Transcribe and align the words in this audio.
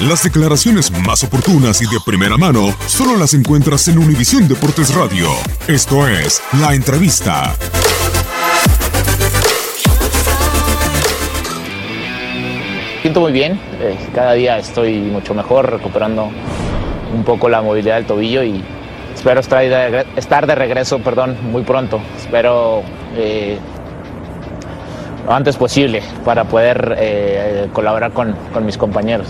Las 0.00 0.22
declaraciones 0.22 0.90
más 0.90 1.24
oportunas 1.24 1.80
y 1.80 1.86
de 1.86 1.98
primera 2.04 2.36
mano 2.36 2.74
solo 2.86 3.16
las 3.16 3.32
encuentras 3.32 3.88
en 3.88 3.96
Univisión 3.96 4.46
Deportes 4.46 4.94
Radio. 4.94 5.30
Esto 5.68 6.06
es 6.06 6.42
La 6.60 6.74
Entrevista. 6.74 7.54
siento 13.00 13.20
muy 13.20 13.32
bien, 13.32 13.52
eh, 13.80 13.96
cada 14.12 14.32
día 14.32 14.58
estoy 14.58 14.98
mucho 14.98 15.32
mejor, 15.32 15.70
recuperando 15.70 16.28
un 17.14 17.22
poco 17.24 17.48
la 17.48 17.62
movilidad 17.62 17.94
del 17.94 18.04
tobillo 18.04 18.42
y 18.42 18.62
espero 19.14 19.38
estar 19.38 19.60
de, 19.60 20.04
estar 20.16 20.44
de 20.46 20.56
regreso 20.56 20.98
perdón, 20.98 21.38
muy 21.50 21.62
pronto. 21.62 22.00
Espero 22.18 22.82
eh, 23.16 23.58
lo 25.24 25.32
antes 25.32 25.56
posible 25.56 26.02
para 26.24 26.44
poder 26.44 26.96
eh, 26.98 27.68
colaborar 27.72 28.12
con, 28.12 28.34
con, 28.52 28.66
mis 28.66 28.76
compañeros. 28.76 29.28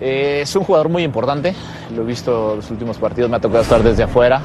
Eh, 0.00 0.40
es 0.42 0.54
un 0.54 0.64
jugador 0.64 0.88
muy 0.88 1.02
importante, 1.02 1.54
lo 1.94 2.02
he 2.02 2.04
visto 2.04 2.52
en 2.52 2.56
los 2.58 2.70
últimos 2.70 2.98
partidos, 2.98 3.28
me 3.28 3.36
ha 3.36 3.40
tocado 3.40 3.62
estar 3.62 3.82
desde 3.82 4.04
afuera. 4.04 4.40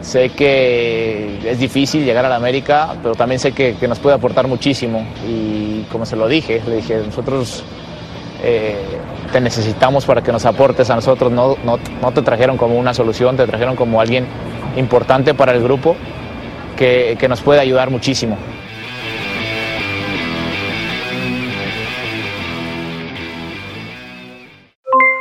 Sé 0.00 0.30
que 0.30 1.38
es 1.48 1.58
difícil 1.60 2.04
llegar 2.04 2.24
a 2.26 2.28
la 2.28 2.34
América, 2.34 2.96
pero 3.00 3.14
también 3.14 3.38
sé 3.38 3.52
que, 3.52 3.76
que 3.76 3.86
nos 3.86 4.00
puede 4.00 4.16
aportar 4.16 4.48
muchísimo. 4.48 5.06
Y 5.28 5.82
como 5.92 6.04
se 6.04 6.16
lo 6.16 6.26
dije, 6.26 6.60
le 6.66 6.76
dije, 6.76 6.96
nosotros 7.06 7.62
eh, 8.42 8.82
te 9.30 9.40
necesitamos 9.40 10.04
para 10.04 10.20
que 10.20 10.32
nos 10.32 10.44
aportes 10.44 10.90
a 10.90 10.96
nosotros. 10.96 11.30
No, 11.30 11.56
no, 11.64 11.78
no, 12.00 12.12
te 12.12 12.22
trajeron 12.22 12.56
como 12.56 12.76
una 12.76 12.92
solución, 12.92 13.36
te 13.36 13.46
trajeron 13.46 13.76
como 13.76 14.00
alguien 14.00 14.26
importante 14.76 15.34
para 15.34 15.52
el 15.52 15.62
grupo 15.62 15.94
que, 16.76 17.16
que 17.20 17.28
nos 17.28 17.40
puede 17.40 17.60
ayudar 17.60 17.88
muchísimo. 17.90 18.36